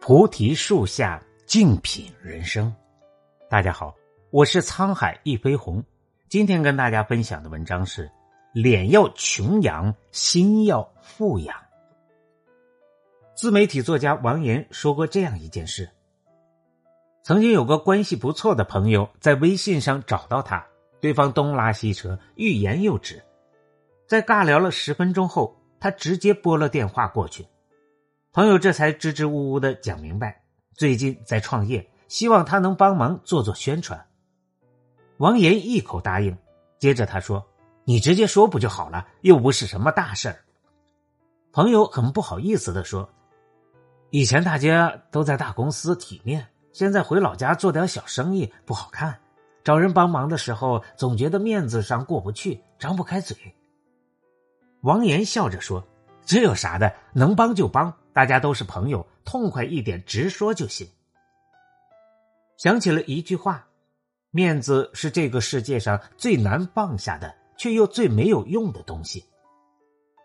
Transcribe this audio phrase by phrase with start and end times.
[0.00, 2.74] 菩提树下静品人生。
[3.50, 3.94] 大家好，
[4.30, 5.84] 我是沧海一飞鸿。
[6.26, 8.10] 今天跟大家分享的文章是：
[8.54, 11.54] 脸要穷养，心要富养。
[13.34, 15.90] 自媒体作家王岩说过这样一件事：
[17.22, 20.66] 曾经有个关系不错的朋友在微信上找到他，
[21.02, 23.22] 对方东拉西扯，欲言又止。
[24.06, 27.46] 在尬聊了十分钟后，他直接拨了电话过去。
[28.32, 30.40] 朋友这才支支吾吾的讲明白，
[30.74, 34.06] 最近在创业，希望他能帮忙做做宣传。
[35.16, 36.38] 王岩一口答应，
[36.78, 37.44] 接着他说
[37.82, 40.44] ：“你直接说不就好了，又不是什么大事儿。”
[41.50, 43.10] 朋友很不好意思的说
[44.10, 49.18] ：“以前大家都在大公司体面，现在回老家做点小生意不好看，
[49.64, 53.36] 找人帮忙的时候总觉得面子上过不去，张不开嘴。”
[54.82, 55.84] 王岩笑着说
[56.24, 60.86] ：“这有啥的，能帮就帮。”大家都是朋友，痛快一点，直说就行。
[62.58, 63.66] 想起了一句话
[64.30, 69.24] ：“面子是这个世界上最难放下的，却又最没有用的东西。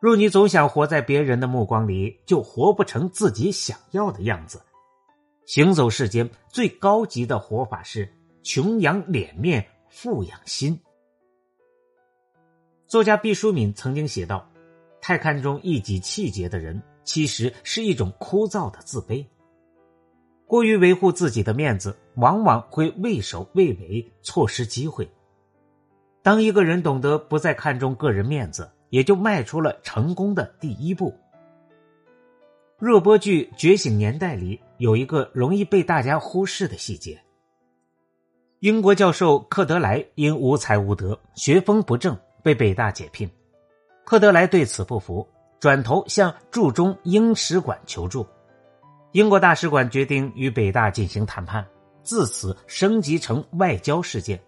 [0.00, 4.60] 若你总想活在别人的目光里，就活不成自己想要的样子。
[5.44, 10.76] 行走世间，最高级的活法是穷养脸面，富养心。”
[12.88, 14.50] 作家毕淑敏曾经写道
[15.00, 19.24] ：“太看重一己气节的人。”其实是一种枯燥的自卑。
[20.46, 25.08] 过于维护自己的面子，往往会畏首畏尾，错失机会。
[26.22, 31.14] 当一个人懂得不再看重个人面子，也就迈出了成功的第一步。
[32.78, 37.18] 热播剧《觉醒年代》里有一个容易被大家忽视的细节：
[38.60, 43.30] 英国教授克德莱因无才无德、学风不正，被北大解聘。
[44.04, 45.26] 克德莱对此不服。
[45.58, 48.26] 转头向驻中英使馆求助，
[49.12, 51.66] 英国大使馆决定与北大进行谈判，
[52.02, 54.40] 自此升级成外交事件。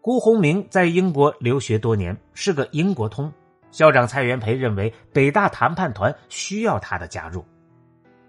[0.00, 3.32] 辜鸿铭在英国留学多年，是个英国通。
[3.70, 7.44] 校长蔡元培认为北大谈判团需要他的加入，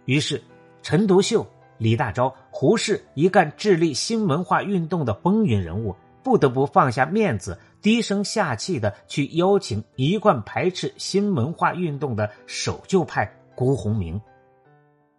[0.06, 0.42] 于是
[0.84, 1.46] 陈独秀、
[1.78, 5.94] 李大钊、胡适一干致力新文化运动的风云人物，
[6.24, 7.58] 不得不放下面子。
[7.84, 14.20] 低声下气的去邀请一贯排斥新文化运动的守旧派辜鸿铭，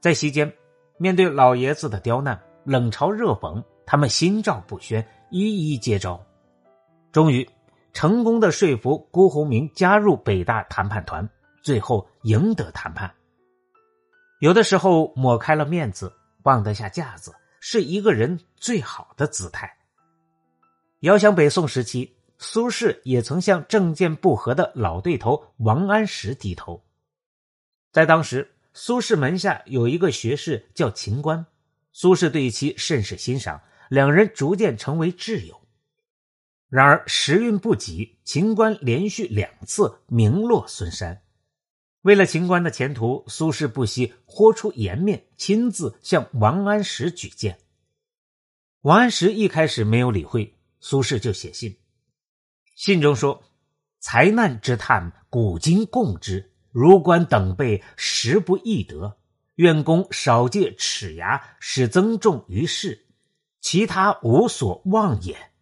[0.00, 0.50] 在席间，
[0.96, 6.18] 面对老爷子的刁难、冷嘲热讽，他们心照不宣，一一接招，
[7.12, 7.46] 终于
[7.92, 11.28] 成功的说服辜鸿铭加入北大谈判团，
[11.62, 13.12] 最后赢得谈判。
[14.40, 16.10] 有的时候，抹开了面子，
[16.42, 19.70] 放得下架子，是一个人最好的姿态。
[21.00, 22.10] 遥想北宋时期。
[22.44, 26.84] 苏轼也曾向政见不合的老对头王安石低头。
[27.90, 31.46] 在当时，苏轼门下有一个学士叫秦观，
[31.92, 35.62] 苏轼对其甚是欣赏，两人逐渐成为挚友。
[36.68, 41.22] 然而时运不济，秦观连续两次名落孙山。
[42.02, 47.58] 为了秦观的前途，苏轼不惜豁出颜面，亲自向王安石举荐。
[48.82, 51.76] 王安石一开始没有理会，苏轼就写信。
[52.74, 53.44] 信中说
[54.00, 56.52] ：“财难之叹，古今共之。
[56.72, 59.16] 如官等辈，实不易得。
[59.54, 63.06] 愿公少借齿牙，使增重于世，
[63.60, 65.52] 其他无所望也。”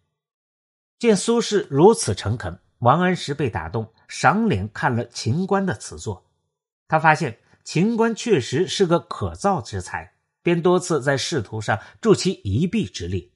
[0.97, 6.25] 见苏轼如此诚恳，王安石被打动，赏脸看了秦观的词作。
[6.87, 13.31] 他发现秦观确实是个可造之才，便多次在仕途上助其一臂之力。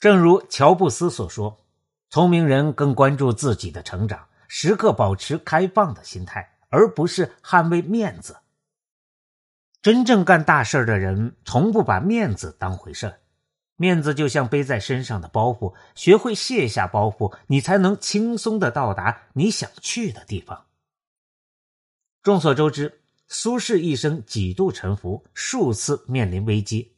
[0.00, 1.62] 正如乔布斯所说。
[2.08, 8.36] 聪明人更关注自己的成长，时刻保持开放的心态，而不是捍卫面子。
[9.82, 13.20] 真正干大事的人，从不把面子当回事
[13.76, 20.64] 面子就像背在身上的包袱，学会卸下包袱，你才能轻松的到达你想去的地方。
[22.22, 26.96] 众所周知，苏轼一生几度沉浮，数次面临危机，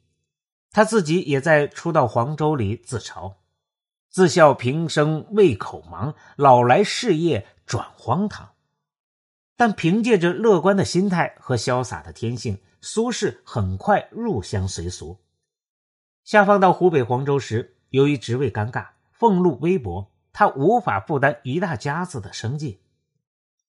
[0.70, 3.34] 他自己也在《初到黄州》里自嘲。
[4.18, 8.48] 自笑平生胃口忙，老来事业转荒唐。
[9.56, 15.20] 但凭借着乐观的心态和潇洒的天性，苏轼很快入乡随俗。
[16.24, 22.80] 下放到湖北黄州时，由于职位尴尬，俸禄微薄，他无法负担一大家子的生计。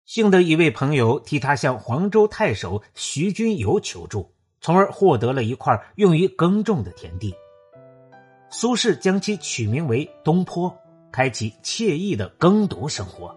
[0.06, 4.32] 幸得一位朋友替他向黄州太守徐君游求助，
[4.62, 7.36] 从而获得了一块用于耕种的田地。
[8.50, 10.76] 苏轼将其取名为东坡，
[11.12, 13.36] 开启惬意的耕读生活。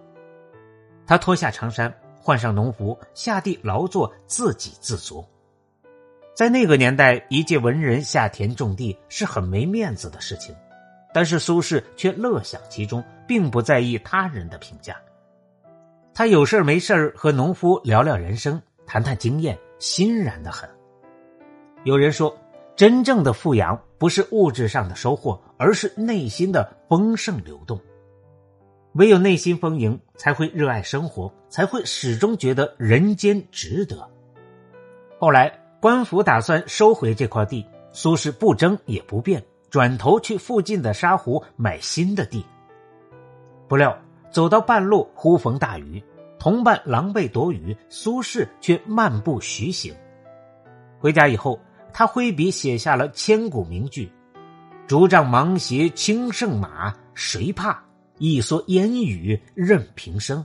[1.07, 5.25] 他脱下长衫，换上农服，下地劳作，自给自足。
[6.35, 10.55] 在那个年代，一介文人下田种地是很没面子的事情，
[11.13, 14.97] 但是苏轼却乐享其中，并不在意他人的评价。
[16.15, 20.69] 他有事没事和农夫聊聊人生，谈谈经验，欣然的很。
[21.85, 22.35] 有人说，
[22.77, 27.79] 真正的富养不是物质上的收获，而是内心的丰盛流动。
[28.95, 34.11] 唯有内心丰盈，才会热爱生活，才会始终觉得人间值得。
[35.21, 35.57] 后来。
[35.81, 42.47] 官府打算收回这块地，苏轼不争也不辩，转头去附近的沙湖买新的地。
[43.67, 43.97] 不料
[44.31, 46.01] 走到半路，忽逢大雨，
[46.39, 49.93] 同伴狼狈躲雨，苏轼却漫步徐行。
[51.01, 51.59] 回家以后，
[51.93, 54.11] 他挥笔写下了千古名句
[54.89, 57.83] ：“竹杖芒鞋轻胜马，谁怕？
[58.19, 60.45] 一蓑烟雨任平生。”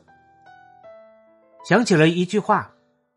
[1.68, 2.72] 想起了一句话：“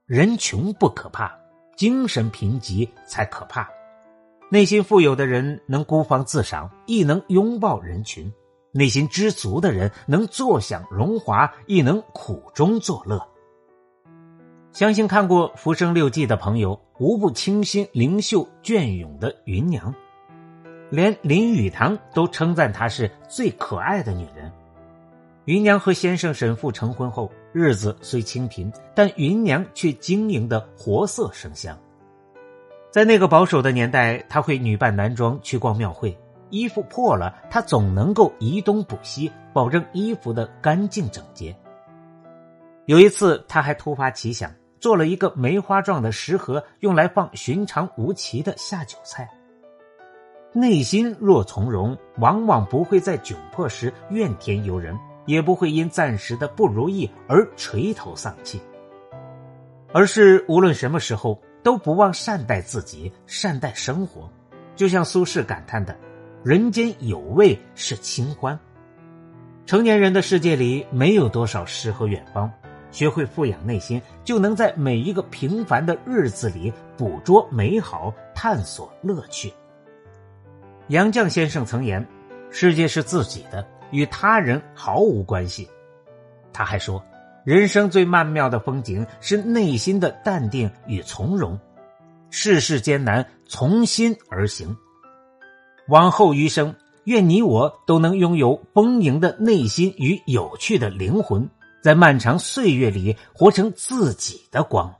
[0.06, 1.34] 人穷不可怕。”
[1.76, 3.66] 精神贫瘠才可怕，
[4.50, 8.30] 内心富有的人能孤芳自赏，亦能拥抱人群；
[8.70, 13.26] 内心知足的人能坐享荣华，亦能苦中作乐。
[14.72, 19.92] 相信看过《浮生六记》的朋友，无不倾心灵秀隽永的芸娘，
[20.90, 24.50] 连林语堂都称赞她是最可爱的女人。
[25.46, 31.76] 芸娘和先生沈复成婚后，日子虽清贫，但芸娘却经营的活色生香。
[32.92, 36.16] 在那个保守的年代，她会女扮男装去逛庙会，
[36.50, 41.54] 衣服破了，她总能够移东补西，保证衣服的干净整洁。
[42.86, 49.30] 有一次，她还突发奇想，做了一个梅花状的食盒，用来放寻常无奇的下酒菜。
[50.52, 54.98] 内心若从容，往往不会在窘迫时怨天尤人。
[55.26, 58.60] 也不会因暂时的不如意而垂头丧气，
[59.92, 64.28] 而是无论什么时候都不忘善待自己，善待生活。
[64.74, 65.96] 就像苏轼感叹的
[66.42, 68.58] ：“人间有味是清欢。”
[69.66, 72.50] 成年人的世界里没有多少诗和远方，
[72.90, 79.52] 学会富养内心，就能在每一个平凡的日子里捕捉美好，探索乐趣。
[80.88, 82.06] 杨绛先生曾言
[82.50, 85.68] ：“世界是自己的。”与他人毫无关系。
[86.52, 87.04] 他还说，
[87.44, 91.58] 人生最曼妙的风景是内心的淡定与从容。
[92.30, 94.76] 世事艰难，从心而行。
[95.88, 96.72] 往后余生，
[97.02, 101.50] 愿你我都能拥有丰盈的内心与有趣的灵魂，
[101.82, 104.94] 在漫长岁月里活成自己的光。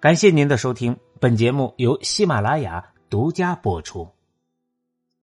[0.00, 4.08] 感谢您的收听，本节目由喜马拉雅独家播出。